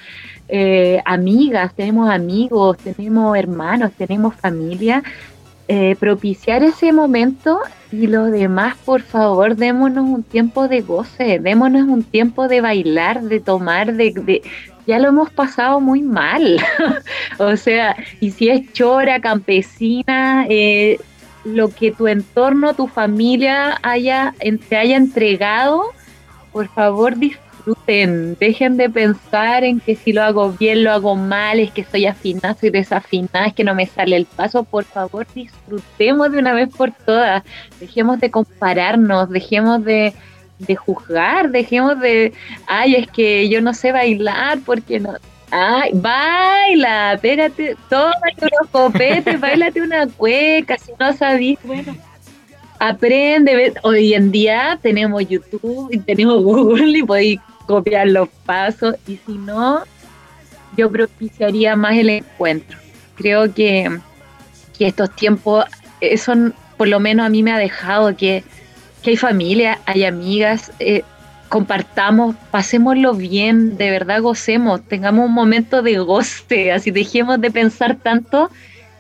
eh, 0.47 1.01
amigas, 1.05 1.73
tenemos 1.75 2.09
amigos, 2.09 2.77
tenemos 2.77 3.37
hermanos, 3.37 3.91
tenemos 3.97 4.33
familia 4.35 5.03
eh, 5.67 5.95
propiciar 5.99 6.63
ese 6.63 6.93
momento 6.93 7.59
y 7.91 8.07
lo 8.07 8.25
demás, 8.25 8.75
por 8.83 9.01
favor, 9.01 9.55
démonos 9.55 10.05
un 10.05 10.23
tiempo 10.23 10.67
de 10.67 10.81
goce, 10.81 11.39
démonos 11.39 11.87
un 11.87 12.03
tiempo 12.03 12.47
de 12.47 12.61
bailar, 12.61 13.21
de 13.21 13.39
tomar, 13.39 13.93
de, 13.93 14.41
ya 14.85 14.99
lo 14.99 15.09
hemos 15.09 15.29
pasado 15.31 15.79
muy 15.79 16.01
mal. 16.01 16.59
o 17.39 17.55
sea, 17.55 17.95
y 18.19 18.31
si 18.31 18.49
es 18.49 18.73
chora, 18.73 19.21
campesina, 19.21 20.45
eh, 20.49 20.99
lo 21.45 21.69
que 21.69 21.91
tu 21.91 22.07
entorno, 22.07 22.73
tu 22.73 22.87
familia 22.87 23.79
haya, 23.81 24.33
te 24.67 24.75
haya 24.75 24.97
entregado, 24.97 25.83
por 26.51 26.67
favor 26.67 27.15
disfruta 27.15 27.46
dejen 27.85 28.77
de 28.77 28.89
pensar 28.89 29.63
en 29.63 29.79
que 29.79 29.95
si 29.95 30.13
lo 30.13 30.23
hago 30.23 30.51
bien, 30.51 30.83
lo 30.83 30.91
hago 30.91 31.15
mal, 31.15 31.59
es 31.59 31.71
que 31.71 31.83
soy 31.83 32.05
afinada, 32.05 32.53
soy 32.53 32.69
desafinada, 32.69 33.47
es 33.47 33.53
que 33.53 33.63
no 33.63 33.75
me 33.75 33.85
sale 33.85 34.15
el 34.15 34.25
paso, 34.25 34.63
por 34.63 34.83
favor 34.85 35.27
disfrutemos 35.33 36.31
de 36.31 36.39
una 36.39 36.53
vez 36.53 36.69
por 36.69 36.91
todas, 36.91 37.43
dejemos 37.79 38.19
de 38.19 38.31
compararnos, 38.31 39.29
dejemos 39.29 39.83
de, 39.83 40.13
juzgar, 40.77 41.51
dejemos 41.51 41.99
de, 41.99 42.33
ay, 42.67 42.95
es 42.95 43.07
que 43.07 43.49
yo 43.49 43.61
no 43.61 43.73
sé 43.73 43.91
bailar 43.91 44.59
porque 44.65 44.99
no, 44.99 45.13
Ay, 45.49 45.91
baila, 45.93 47.13
espérate, 47.13 47.77
tómate 47.89 48.41
unos 48.41 48.69
copetes, 48.69 49.39
bailate 49.39 49.81
una 49.81 50.05
cueca, 50.07 50.77
si 50.77 50.91
no 50.99 51.13
sabís, 51.13 51.57
bueno, 51.63 51.95
aprende. 52.79 53.73
Hoy 53.83 54.13
en 54.13 54.31
día 54.31 54.77
tenemos 54.81 55.27
YouTube 55.27 55.89
y 55.91 55.99
tenemos 55.99 56.43
Google 56.43 56.97
y 56.97 57.03
podéis 57.03 57.39
copiar 57.67 58.07
los 58.07 58.29
pasos 58.45 58.95
y 59.07 59.19
si 59.25 59.37
no, 59.37 59.83
yo 60.75 60.89
propiciaría 60.89 61.75
más 61.75 61.95
el 61.97 62.09
encuentro. 62.09 62.77
Creo 63.15 63.53
que, 63.53 63.99
estos 64.79 65.15
tiempos, 65.15 65.65
eso 66.01 66.33
por 66.77 66.87
lo 66.87 66.99
menos 66.99 67.25
a 67.25 67.29
mí 67.29 67.41
me 67.43 67.51
ha 67.51 67.57
dejado 67.57 68.15
que, 68.15 68.43
hay 69.05 69.15
familia, 69.15 69.79
hay 69.85 70.03
amigas, 70.03 70.73
eh, 70.79 71.03
compartamos, 71.47 72.35
pasémoslo 72.51 73.13
bien, 73.13 73.77
de 73.77 73.89
verdad 73.89 74.21
gocemos, 74.21 74.81
tengamos 74.81 75.27
un 75.27 75.33
momento 75.33 75.81
de 75.81 75.97
goce, 75.99 76.73
así 76.73 76.91
dejemos 76.91 77.39
de 77.39 77.49
pensar 77.49 77.95
tanto 77.95 78.51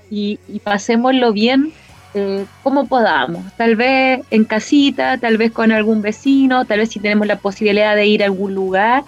y, 0.09 0.39
y 0.47 0.59
pasémoslo 0.59 1.33
bien 1.33 1.73
eh, 2.17 2.45
como 2.63 2.87
podamos, 2.87 3.45
tal 3.57 3.75
vez 3.75 4.21
en 4.31 4.43
casita, 4.43 5.19
tal 5.19 5.37
vez 5.37 5.51
con 5.51 5.71
algún 5.71 6.01
vecino, 6.01 6.65
tal 6.65 6.79
vez 6.79 6.89
si 6.89 6.99
tenemos 6.99 7.27
la 7.27 7.37
posibilidad 7.37 7.95
de 7.95 8.07
ir 8.07 8.23
a 8.23 8.25
algún 8.25 8.55
lugar, 8.55 9.03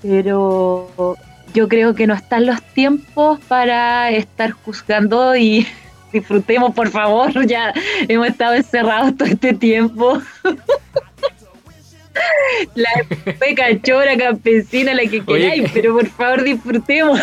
pero 0.00 1.16
yo 1.52 1.68
creo 1.68 1.96
que 1.96 2.06
no 2.06 2.14
están 2.14 2.46
los 2.46 2.62
tiempos 2.62 3.40
para 3.48 4.08
estar 4.10 4.52
juzgando 4.52 5.34
y 5.34 5.66
disfrutemos, 6.12 6.72
por 6.74 6.90
favor, 6.90 7.44
ya 7.46 7.74
hemos 8.06 8.28
estado 8.28 8.54
encerrados 8.54 9.16
todo 9.16 9.28
este 9.28 9.52
tiempo. 9.52 10.22
la 12.76 12.90
pecachora 13.40 14.16
campesina, 14.16 14.94
la 14.94 15.06
que 15.06 15.24
queráis, 15.24 15.72
pero 15.74 15.94
por 15.94 16.06
favor 16.06 16.44
disfrutemos. 16.44 17.20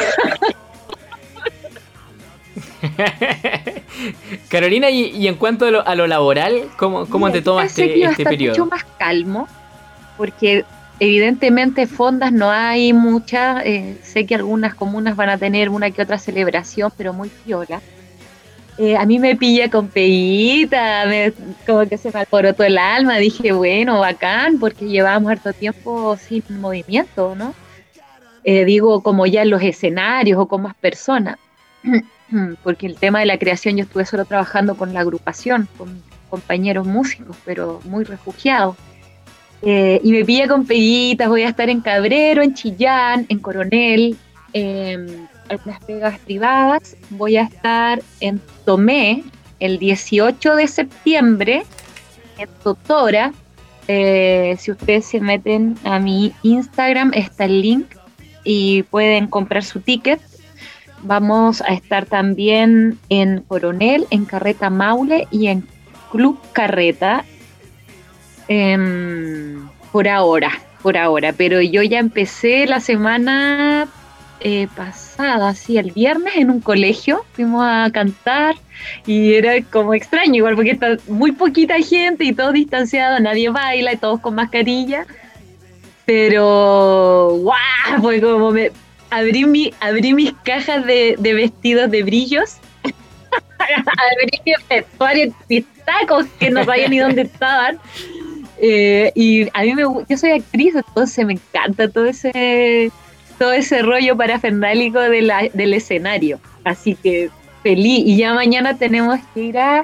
Carolina, 4.50 4.90
y, 4.90 5.28
en 5.28 5.36
cuanto 5.36 5.66
a 5.66 5.96
lo, 5.96 6.08
laboral, 6.08 6.70
¿cómo, 6.78 7.06
cómo 7.08 7.32
te 7.32 7.42
tomas 7.42 7.78
este, 7.78 8.04
este 8.04 8.24
periodo? 8.24 8.54
mucho 8.54 8.66
más 8.70 8.84
calmo, 8.98 9.48
porque 10.18 10.66
evidentemente 11.00 11.88
fondas 11.88 12.32
no 12.32 12.50
hay 12.50 12.94
muchas. 12.94 13.64
Eh, 13.66 13.98
sé 14.04 14.26
que 14.26 14.36
algunas 14.36 14.76
comunas 14.76 15.16
van 15.16 15.30
a 15.30 15.38
tener 15.38 15.70
una 15.70 15.92
que 15.92 16.02
otra 16.02 16.18
celebración, 16.18 16.92
pero 16.98 17.14
muy 17.14 17.30
fiola. 17.30 17.82
Eh, 18.78 18.98
a 18.98 19.06
mí 19.06 19.20
me 19.20 19.36
pilla 19.36 19.70
con 19.70 19.90
peguita, 19.90 21.06
como 21.68 21.88
que 21.88 21.98
se 21.98 22.12
me 22.12 22.20
alborotó 22.20 22.64
el 22.64 22.78
alma. 22.78 23.18
Dije, 23.18 23.52
bueno, 23.52 24.00
bacán, 24.00 24.60
porque 24.60 24.86
llevábamos 24.86 25.32
harto 25.32 25.54
tiempo 25.54 26.18
sin 26.18 26.44
movimiento, 26.60 27.36
¿no? 27.36 27.54
eh, 28.44 28.66
digo 28.66 29.02
como 29.02 29.26
ya 29.26 29.44
en 29.44 29.50
los 29.50 29.62
escenarios 29.62 30.40
o 30.40 30.48
con 30.48 30.64
más 30.64 30.76
personas, 30.76 31.38
porque 32.64 32.88
el 32.88 32.96
tema 32.96 33.20
de 33.20 33.26
la 33.26 33.38
creación 33.38 33.78
yo 33.78 33.84
estuve 33.84 34.06
solo 34.06 34.26
trabajando 34.26 34.76
con 34.76 34.94
la 34.94 35.02
agrupación, 35.02 35.68
con 35.78 36.02
compañeros 36.30 36.88
músicos, 36.88 37.36
pero 37.46 37.82
muy 37.86 38.04
refugiados. 38.04 38.76
Eh, 39.62 40.02
y 40.04 40.12
me 40.12 40.26
pilla 40.26 40.48
con 40.48 40.66
peguitas, 40.66 41.30
voy 41.30 41.44
a 41.44 41.50
estar 41.50 41.70
en 41.70 41.82
Cabrero, 41.82 42.42
en 42.42 42.54
Chillán, 42.54 43.26
en 43.30 43.40
Coronel, 43.40 44.18
en 44.54 45.30
algunas 45.50 45.84
pegas 45.84 46.18
privadas, 46.20 46.96
voy 47.12 47.38
a 47.38 47.44
estar 47.44 48.02
en 48.22 48.42
Tomé 48.66 49.24
el 49.60 49.78
18 49.78 50.56
de 50.56 50.68
septiembre, 50.68 51.64
en 52.40 52.50
Totora, 52.64 53.34
eh, 53.88 54.56
si 54.58 54.72
ustedes 54.72 55.06
se 55.06 55.20
meten 55.20 55.76
a 55.84 56.00
mi 56.00 56.34
Instagram, 56.44 57.12
está 57.14 57.46
el 57.46 57.62
link 57.62 57.88
y 58.44 58.84
pueden 58.84 59.28
comprar 59.28 59.64
su 59.64 59.82
ticket. 59.82 60.22
Vamos 61.04 61.62
a 61.62 61.74
estar 61.74 62.06
también 62.06 63.00
en 63.10 63.42
Coronel, 63.42 64.06
en 64.10 64.26
Carreta 64.26 64.70
Maule 64.70 65.28
y 65.32 65.48
en 65.48 65.68
Club 66.12 66.40
Carreta. 66.54 67.26
Em, 68.48 69.68
por 69.92 70.08
ahora, 70.08 70.52
por 70.82 70.98
ahora. 70.98 71.34
Pero 71.34 71.62
yo 71.62 71.82
ya 71.84 72.00
empecé 72.00 72.66
la 72.68 72.80
semana 72.80 73.88
eh, 74.44 74.68
pasada, 74.76 75.54
sí, 75.54 75.78
el 75.78 75.92
viernes 75.92 76.36
en 76.36 76.50
un 76.50 76.62
colegio, 76.62 77.24
fuimos 77.34 77.64
a 77.64 77.90
cantar 77.94 78.56
y 79.06 79.36
era 79.36 79.62
como 79.62 79.94
extraño, 79.94 80.38
igual 80.38 80.56
porque 80.56 80.72
está 80.72 80.98
muy 81.08 81.32
poquita 81.32 81.76
gente 81.80 82.24
y 82.24 82.34
todo 82.34 82.52
distanciado, 82.52 83.20
nadie 83.20 83.50
baila 83.50 83.94
y 83.94 83.98
todos 83.98 84.20
con 84.20 84.34
mascarilla. 84.34 85.06
Pero, 86.06 87.38
¡guau! 87.42 88.02
Fue 88.02 88.20
como 88.20 88.52
me 88.52 88.72
abrí, 89.12 89.46
mi, 89.46 89.74
abrí 89.80 90.14
mis 90.14 90.34
cajas 90.44 90.86
de, 90.86 91.16
vestidos 91.22 91.92
de 91.92 92.02
brillos, 92.02 92.58
abrí 93.60 94.42
mi 94.46 94.54
vestuario 94.70 95.34
mis 95.50 95.66
tacos 95.86 96.26
que 96.40 96.50
no 96.50 96.66
sabía 96.66 96.88
ni 96.88 97.00
dónde 97.00 97.24
estaban. 97.24 97.78
Eh, 98.64 99.12
y 99.16 99.48
a 99.54 99.62
mí 99.62 99.74
me 99.74 99.84
yo 100.08 100.18
soy 100.18 100.32
actriz, 100.32 100.76
entonces 100.76 101.26
me 101.26 101.34
encanta 101.34 101.90
todo 101.90 102.06
ese 102.06 102.92
todo 103.40 103.54
ese 103.54 103.82
rollo 103.82 104.16
parafernalico 104.16 105.00
de 105.00 105.22
la, 105.24 105.50
del 105.54 105.74
escenario. 105.74 106.40
Así 106.64 106.94
que 106.96 107.32
feliz. 107.64 108.04
Y 108.06 108.18
ya 108.18 108.36
mañana 108.36 108.78
tenemos 108.78 109.20
que 109.34 109.42
ir 109.42 109.58
a 109.58 109.84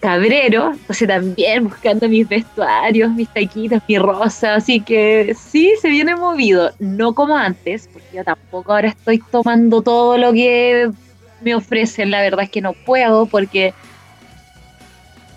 Cabrero, 0.00 0.72
entonces 0.72 1.06
también 1.06 1.64
buscando 1.64 2.08
mis 2.08 2.26
vestuarios, 2.28 3.10
mis 3.10 3.28
taquitos, 3.28 3.82
mi 3.86 3.98
rosa. 3.98 4.54
Así 4.54 4.80
que 4.80 5.34
sí, 5.38 5.72
se 5.80 5.88
viene 5.88 6.16
movido. 6.16 6.72
No 6.78 7.14
como 7.14 7.36
antes, 7.36 7.88
porque 7.92 8.08
yo 8.14 8.24
tampoco 8.24 8.72
ahora 8.72 8.88
estoy 8.88 9.22
tomando 9.30 9.82
todo 9.82 10.16
lo 10.16 10.32
que 10.32 10.90
me 11.42 11.54
ofrecen. 11.54 12.10
La 12.10 12.22
verdad 12.22 12.44
es 12.44 12.50
que 12.50 12.62
no 12.62 12.72
puedo 12.72 13.26
porque 13.26 13.74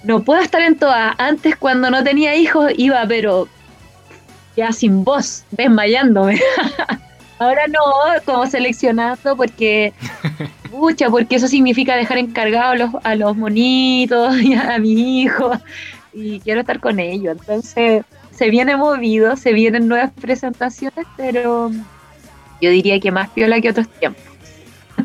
no 0.03 0.24
puedo 0.24 0.41
estar 0.41 0.62
en 0.62 0.77
todas. 0.77 1.13
Antes 1.17 1.55
cuando 1.55 1.89
no 1.89 2.03
tenía 2.03 2.36
hijos 2.36 2.72
iba, 2.77 3.05
pero 3.08 3.48
ya 4.55 4.72
sin 4.72 5.03
voz, 5.03 5.43
desmayándome. 5.51 6.39
Ahora 7.39 7.67
no, 7.67 7.79
como 8.25 8.46
seleccionando 8.46 9.36
porque, 9.36 9.93
pucha, 10.74 11.10
porque 11.10 11.36
eso 11.36 11.48
significa 11.48 11.96
dejar 11.96 12.18
encargados 12.18 12.92
a 13.03 13.15
los, 13.15 13.38
monitos 13.38 14.36
y 14.42 14.53
a, 14.56 14.80
mi 14.80 15.22
hijo 15.22 15.51
y 16.13 16.39
quiero 16.39 16.62
estar 16.62 16.80
con 16.80 17.00
ellos. 17.00 17.38
Entonces, 17.39 18.03
se 18.32 18.50
viene 18.50 18.75
movido, 18.75 19.36
se 19.36 19.53
vienen 19.53 19.88
nuevas 19.88 20.12
presentaciones, 20.20 21.06
pero 21.15 21.72
yo 22.62 22.70
diría 22.70 23.00
que 23.00 23.12
más 23.12 23.30
piola 23.30 23.62
que 23.62 23.70
otros 23.70 23.88
tiempos. 24.00 24.24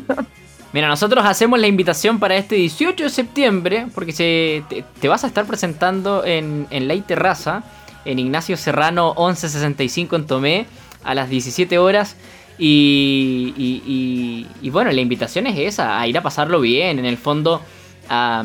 Mira, 0.73 0.87
nosotros 0.87 1.25
hacemos 1.25 1.59
la 1.59 1.67
invitación 1.67 2.19
para 2.19 2.35
este 2.35 2.55
18 2.55 3.05
de 3.05 3.09
septiembre, 3.09 3.87
porque 3.95 4.11
se, 4.11 4.63
te, 4.99 5.07
vas 5.07 5.23
a 5.23 5.27
estar 5.27 5.45
presentando 5.45 6.23
en, 6.23 6.67
en 6.69 6.87
La 6.87 6.95
Terraza, 7.01 7.63
en 8.05 8.19
Ignacio 8.19 8.55
Serrano 8.55 9.15
1165 9.17 10.15
en 10.15 10.25
Tomé 10.27 10.65
a 11.03 11.15
las 11.15 11.29
17 11.29 11.77
horas. 11.79 12.15
Y, 12.61 14.45
y, 14.61 14.69
bueno, 14.69 14.91
la 14.91 14.99
invitación 14.99 15.47
es 15.47 15.57
esa, 15.57 15.99
a 15.99 16.05
ir 16.07 16.17
a 16.17 16.21
pasarlo 16.21 16.59
bien, 16.59 16.99
en 16.99 17.05
el 17.05 17.17
fondo, 17.17 17.61
a 18.09 18.43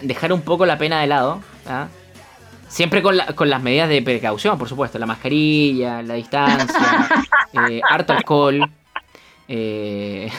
dejar 0.00 0.32
un 0.32 0.40
poco 0.40 0.64
la 0.64 0.78
pena 0.78 1.00
de 1.00 1.06
lado. 1.06 1.42
¿ah? 1.66 1.88
Siempre 2.68 3.02
con, 3.02 3.18
con, 3.34 3.50
las 3.50 3.62
medidas 3.62 3.88
de 3.90 4.00
precaución, 4.00 4.56
por 4.58 4.68
supuesto, 4.68 4.98
la 4.98 5.04
mascarilla, 5.04 6.02
la 6.02 6.14
distancia, 6.14 7.08
eh, 7.68 7.82
harto 7.88 8.14
alcohol. 8.14 8.62
Eh, 9.46 10.30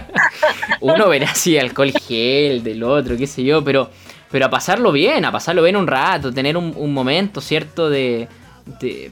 uno 0.80 1.08
verá 1.08 1.34
si 1.34 1.56
alcohol 1.58 1.92
gel 1.92 2.64
del 2.64 2.82
otro, 2.82 3.16
qué 3.16 3.26
sé 3.26 3.44
yo, 3.44 3.62
pero, 3.62 3.90
pero 4.30 4.46
a 4.46 4.50
pasarlo 4.50 4.90
bien, 4.90 5.24
a 5.24 5.30
pasarlo 5.30 5.62
bien 5.62 5.76
un 5.76 5.86
rato, 5.86 6.32
tener 6.32 6.56
un 6.56 6.94
momento, 6.94 7.40
¿cierto? 7.40 7.90
De, 7.90 8.26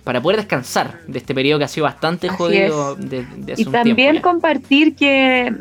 para 0.02 0.20
poder 0.20 0.38
descansar 0.38 1.00
de 1.06 1.18
este 1.18 1.34
periodo 1.34 1.58
que 1.58 1.64
ha 1.66 1.68
sido 1.68 1.84
bastante 1.84 2.28
jodido 2.28 2.94
de, 2.96 3.26
Y 3.56 3.64
también 3.66 4.20
compartir 4.20 4.96
que 4.96 5.54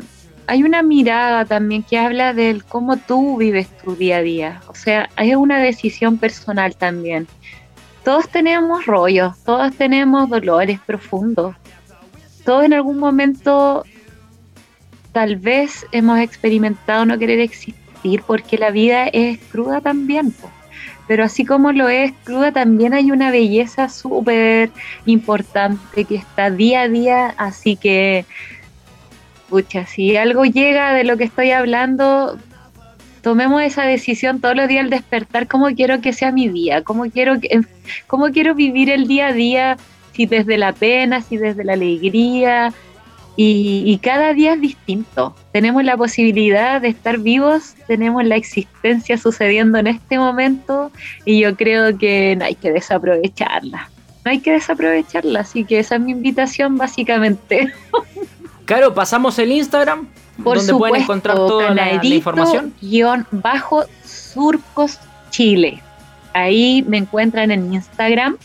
hay 0.46 0.62
una 0.62 0.82
mirada 0.82 1.44
también 1.44 1.82
que 1.82 1.98
habla 1.98 2.32
del 2.32 2.64
cómo 2.64 2.96
tú 2.96 3.36
vives 3.36 3.68
tu 3.78 3.94
día 3.94 4.18
a 4.18 4.22
día. 4.22 4.62
O 4.68 4.74
sea, 4.74 5.08
hay 5.16 5.34
una 5.34 5.58
decisión 5.58 6.18
personal 6.18 6.74
también. 6.74 7.26
Todos 8.04 8.28
tenemos 8.28 8.86
rollos, 8.86 9.38
todos 9.44 9.74
tenemos 9.74 10.28
dolores 10.28 10.80
profundos. 10.80 11.54
Todos 12.44 12.64
en 12.64 12.72
algún 12.72 12.98
momento 12.98 13.84
tal 15.12 15.36
vez 15.36 15.86
hemos 15.92 16.18
experimentado 16.18 17.04
no 17.04 17.18
querer 17.18 17.38
existir 17.38 17.74
porque 18.26 18.58
la 18.58 18.70
vida 18.70 19.06
es 19.06 19.38
cruda 19.50 19.80
también 19.80 20.34
pero 21.08 21.24
así 21.24 21.44
como 21.44 21.72
lo 21.72 21.88
es 21.88 22.12
cruda, 22.24 22.52
también 22.52 22.94
hay 22.94 23.10
una 23.10 23.30
belleza 23.30 23.88
súper 23.88 24.70
importante 25.06 26.04
que 26.04 26.16
está 26.16 26.50
día 26.50 26.82
a 26.82 26.88
día, 26.88 27.34
así 27.36 27.76
que, 27.76 28.24
pucha, 29.48 29.86
si 29.86 30.16
algo 30.16 30.44
llega 30.44 30.94
de 30.94 31.04
lo 31.04 31.16
que 31.16 31.24
estoy 31.24 31.50
hablando, 31.50 32.38
tomemos 33.22 33.62
esa 33.62 33.84
decisión 33.84 34.40
todos 34.40 34.56
los 34.56 34.68
días 34.68 34.84
al 34.84 34.90
despertar, 34.90 35.48
cómo 35.48 35.66
quiero 35.74 36.00
que 36.00 36.12
sea 36.12 36.32
mi 36.32 36.48
día, 36.48 36.82
cómo 36.82 37.04
quiero, 37.10 37.34
cómo 38.06 38.30
quiero 38.30 38.54
vivir 38.54 38.90
el 38.90 39.06
día 39.06 39.28
a 39.28 39.32
día, 39.32 39.76
si 40.12 40.26
desde 40.26 40.58
la 40.58 40.72
pena, 40.72 41.22
si 41.22 41.36
desde 41.36 41.64
la 41.64 41.72
alegría, 41.72 42.72
y, 43.36 43.98
cada 44.02 44.34
día 44.34 44.54
es 44.54 44.60
distinto. 44.60 45.34
Tenemos 45.52 45.84
la 45.84 45.96
posibilidad 45.96 46.80
de 46.80 46.88
estar 46.88 47.18
vivos, 47.18 47.74
tenemos 47.86 48.24
la 48.24 48.36
existencia 48.36 49.16
sucediendo 49.16 49.78
en 49.78 49.86
este 49.86 50.18
momento 50.18 50.90
y 51.24 51.40
yo 51.40 51.56
creo 51.56 51.96
que 51.96 52.36
no 52.36 52.44
hay 52.44 52.54
que 52.54 52.72
desaprovecharla. 52.72 53.88
No 54.24 54.30
hay 54.30 54.40
que 54.40 54.52
desaprovecharla, 54.52 55.40
así 55.40 55.64
que 55.64 55.78
esa 55.78 55.96
es 55.96 56.00
mi 56.00 56.12
invitación 56.12 56.76
básicamente. 56.76 57.72
Claro, 58.64 58.94
pasamos 58.94 59.38
el 59.40 59.50
Instagram, 59.50 60.06
Por 60.42 60.56
donde 60.56 60.72
pueden 60.72 61.02
encontrar 61.02 61.36
toda 61.36 61.74
la, 61.74 62.00
la 62.00 62.06
información. 62.06 62.72
Guión 62.80 63.26
bajo 63.32 63.84
Surcos 64.04 65.00
Chile. 65.30 65.82
Ahí 66.32 66.84
me 66.86 66.98
encuentran 66.98 67.50
en 67.50 67.74
Instagram 67.74 68.38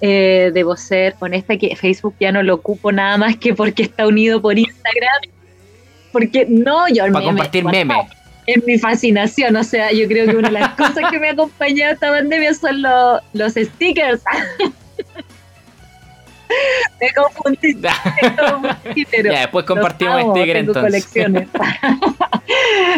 eh, 0.00 0.50
debo 0.54 0.76
ser 0.76 1.14
honesta 1.18 1.56
que 1.58 1.76
Facebook 1.76 2.14
ya 2.18 2.32
no 2.32 2.42
lo 2.42 2.54
ocupo 2.54 2.90
nada 2.90 3.18
más 3.18 3.36
que 3.36 3.54
porque 3.54 3.82
está 3.82 4.06
unido 4.06 4.40
por 4.40 4.58
Instagram. 4.58 5.20
Porque 6.12 6.46
no, 6.48 6.88
yo 6.88 7.04
Para 7.12 7.26
compartir 7.26 7.64
memes. 7.64 8.06
Es 8.46 8.64
mi 8.64 8.78
fascinación, 8.78 9.54
o 9.54 9.62
sea, 9.62 9.92
yo 9.92 10.08
creo 10.08 10.26
que 10.26 10.36
una 10.36 10.48
de 10.48 10.58
las 10.58 10.70
cosas 10.76 11.10
que 11.10 11.18
me 11.18 11.28
ha 11.28 11.32
acompañado 11.32 11.92
esta 11.92 12.08
pandemia 12.08 12.54
son 12.54 12.82
los 12.82 13.52
stickers. 13.52 14.22
me 17.00 17.10
confundí. 17.12 17.80
ya, 17.82 19.40
después 19.40 19.66
compartimos 19.66 20.22
stickers 20.30 20.60
entonces. 20.60 20.82
Colecciones. 20.82 21.48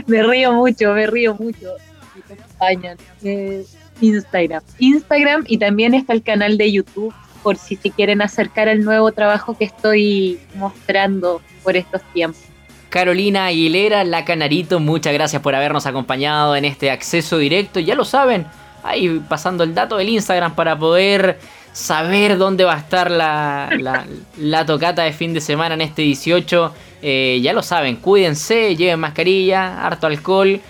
me 0.07 0.23
río 0.23 0.53
mucho, 0.53 0.93
me 0.93 1.07
río 1.07 1.35
mucho. 1.35 1.75
Me 2.29 2.35
acompañan. 2.35 2.97
Eh, 3.25 3.65
Instagram. 4.01 4.63
Instagram 4.79 5.45
y 5.47 5.59
también 5.59 5.95
está 5.95 6.13
el 6.13 6.23
canal 6.23 6.59
de 6.59 6.73
YouTube 6.73 7.15
por 7.43 7.57
si 7.57 7.77
se 7.77 7.91
quieren 7.91 8.23
acercar 8.23 8.69
al 8.69 8.85
nuevo 8.85 9.13
trabajo 9.13 9.57
que 9.57 9.65
estoy 9.65 10.39
mostrando 10.55 11.41
por 11.63 11.77
estos 11.77 12.03
tiempos. 12.13 12.43
Carolina 12.89 13.47
Aguilera, 13.47 14.05
la 14.05 14.25
Canarito, 14.25 14.79
muchas 14.79 15.15
gracias 15.15 15.41
por 15.41 15.55
habernos 15.55 15.87
acompañado 15.87 16.55
en 16.57 16.65
este 16.65 16.91
acceso 16.91 17.39
directo. 17.39 17.81
Ya 17.81 17.95
lo 17.95 18.05
saben, 18.05 18.47
ahí 18.83 19.21
pasando 19.29 19.65
el 19.65 19.75
dato 19.75 19.97
del 19.97 20.11
Instagram 20.11 20.55
para 20.55 20.79
poder 20.79 21.39
saber 21.73 22.39
dónde 22.39 22.65
va 22.65 22.75
a 22.75 22.79
estar 22.79 23.11
la, 23.11 23.71
la, 24.37 24.67
tocata 24.67 25.03
de 25.03 25.13
fin 25.13 25.33
de 25.35 25.41
semana 25.41 25.75
en 25.75 25.81
este 25.81 26.03
18. 26.03 26.75
Eh, 27.05 27.41
ya 27.43 27.53
lo 27.53 27.63
saben, 27.63 27.97
cuídense, 27.97 28.77
lleven 28.77 29.01
mascarilla, 29.01 29.85
harto 29.85 30.07
alcohol. 30.07 30.61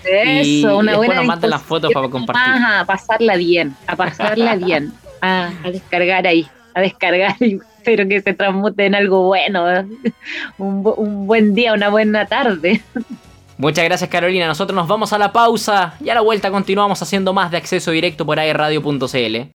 y 0.43 0.65
una 0.65 0.93
después 0.93 1.17
nos 1.17 1.27
mandan 1.27 1.51
las 1.51 1.63
fotos 1.63 1.93
para 1.93 2.09
compartir. 2.09 2.43
a 2.65 2.85
pasarla 2.87 3.37
bien, 3.37 3.77
a 3.87 3.97
pasarla 3.97 4.57
bien, 4.57 4.93
a, 5.21 5.51
descargar 5.65 6.27
ahí, 6.27 6.47
a 6.75 6.81
descargar 6.81 7.37
espero 7.41 8.09
que 8.09 8.23
se 8.23 8.33
transmute 8.33 8.87
en 8.87 8.95
algo 8.95 9.25
bueno, 9.25 9.65
un, 10.59 10.93
un 10.97 11.27
buen 11.27 11.55
día, 11.55 11.75
una 11.75 11.91
buena 11.91 12.27
tarde. 12.27 12.81
Muchas 13.59 13.85
gracias 13.85 14.09
Carolina, 14.09 14.47
nosotros 14.47 14.75
nos 14.75 14.89
vamos 14.89 15.13
a 15.13 15.19
la 15.19 15.33
pausa 15.33 15.95
y 16.03 16.09
a 16.09 16.15
la 16.15 16.23
vuelta 16.23 16.51
continuamos 16.51 17.03
haciendo 17.03 17.33
más 17.33 17.51
de 17.51 17.59
acceso 17.59 17.91
directo 17.91 18.25
por 18.25 18.41
airradio.cl. 18.41 19.53